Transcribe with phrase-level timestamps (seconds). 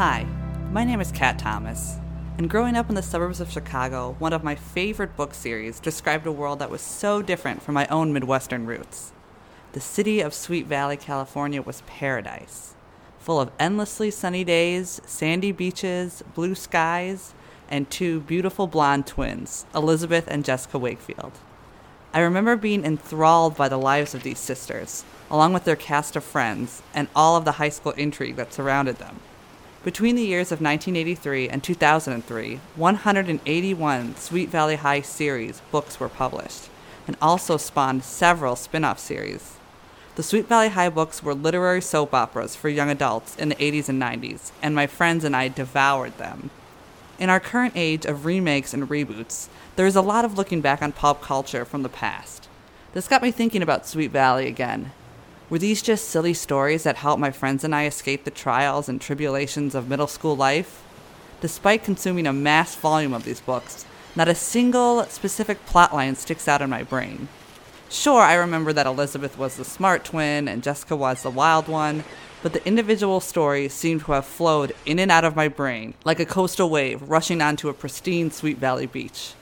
[0.00, 0.24] Hi,
[0.72, 1.98] my name is Kat Thomas,
[2.38, 6.26] and growing up in the suburbs of Chicago, one of my favorite book series described
[6.26, 9.12] a world that was so different from my own Midwestern roots.
[9.72, 12.74] The city of Sweet Valley, California was paradise,
[13.18, 17.34] full of endlessly sunny days, sandy beaches, blue skies,
[17.68, 21.32] and two beautiful blonde twins, Elizabeth and Jessica Wakefield.
[22.14, 26.24] I remember being enthralled by the lives of these sisters, along with their cast of
[26.24, 29.20] friends, and all of the high school intrigue that surrounded them.
[29.82, 36.68] Between the years of 1983 and 2003, 181 Sweet Valley High series books were published,
[37.06, 39.54] and also spawned several spin off series.
[40.16, 43.88] The Sweet Valley High books were literary soap operas for young adults in the 80s
[43.88, 46.50] and 90s, and my friends and I devoured them.
[47.18, 50.82] In our current age of remakes and reboots, there is a lot of looking back
[50.82, 52.50] on pop culture from the past.
[52.92, 54.92] This got me thinking about Sweet Valley again
[55.50, 59.00] were these just silly stories that helped my friends and I escape the trials and
[59.00, 60.84] tribulations of middle school life?
[61.40, 63.84] Despite consuming a mass volume of these books,
[64.14, 67.28] not a single specific plotline sticks out in my brain.
[67.88, 72.04] Sure, I remember that Elizabeth was the smart twin and Jessica was the wild one,
[72.44, 76.20] but the individual stories seem to have flowed in and out of my brain like
[76.20, 79.34] a coastal wave rushing onto a pristine Sweet Valley beach.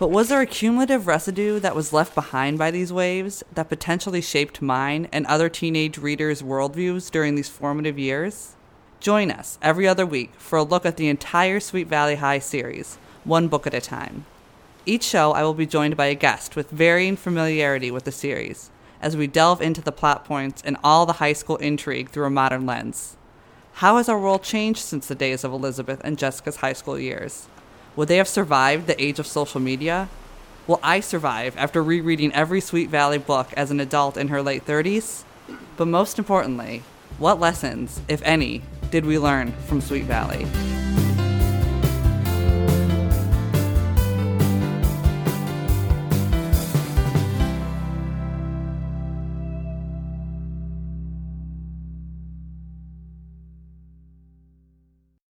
[0.00, 4.22] But was there a cumulative residue that was left behind by these waves that potentially
[4.22, 8.54] shaped mine and other teenage readers' worldviews during these formative years?
[8.98, 12.96] Join us every other week for a look at the entire Sweet Valley High series,
[13.24, 14.24] one book at a time.
[14.86, 18.70] Each show, I will be joined by a guest with varying familiarity with the series
[19.02, 22.30] as we delve into the plot points and all the high school intrigue through a
[22.30, 23.18] modern lens.
[23.74, 27.48] How has our world changed since the days of Elizabeth and Jessica's high school years?
[27.96, 30.08] Would they have survived the age of social media?
[30.66, 34.64] Will I survive after rereading every Sweet Valley book as an adult in her late
[34.64, 35.24] 30s?
[35.76, 36.84] But most importantly,
[37.18, 40.46] what lessons, if any, did we learn from Sweet Valley?